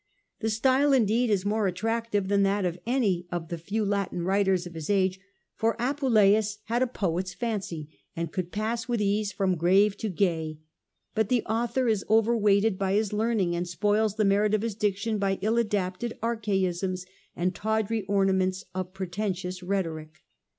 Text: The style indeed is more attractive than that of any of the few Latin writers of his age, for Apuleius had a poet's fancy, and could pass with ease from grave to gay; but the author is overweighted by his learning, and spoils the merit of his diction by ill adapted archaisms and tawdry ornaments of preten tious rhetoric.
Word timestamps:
The 0.39 0.49
style 0.49 0.93
indeed 0.93 1.29
is 1.29 1.45
more 1.45 1.67
attractive 1.67 2.27
than 2.27 2.41
that 2.41 2.65
of 2.65 2.79
any 2.87 3.27
of 3.31 3.49
the 3.49 3.57
few 3.59 3.85
Latin 3.85 4.23
writers 4.23 4.65
of 4.65 4.73
his 4.73 4.89
age, 4.89 5.19
for 5.53 5.75
Apuleius 5.79 6.57
had 6.63 6.81
a 6.81 6.87
poet's 6.87 7.35
fancy, 7.35 7.87
and 8.15 8.31
could 8.31 8.51
pass 8.51 8.87
with 8.87 8.99
ease 8.99 9.31
from 9.31 9.53
grave 9.55 9.95
to 9.97 10.09
gay; 10.09 10.57
but 11.13 11.29
the 11.29 11.45
author 11.45 11.87
is 11.87 12.03
overweighted 12.09 12.79
by 12.79 12.93
his 12.93 13.13
learning, 13.13 13.55
and 13.55 13.67
spoils 13.67 14.15
the 14.15 14.25
merit 14.25 14.55
of 14.55 14.63
his 14.63 14.73
diction 14.73 15.19
by 15.19 15.37
ill 15.43 15.59
adapted 15.59 16.17
archaisms 16.23 17.05
and 17.35 17.53
tawdry 17.53 18.01
ornaments 18.07 18.65
of 18.73 18.93
preten 18.95 19.33
tious 19.35 19.61
rhetoric. 19.63 20.23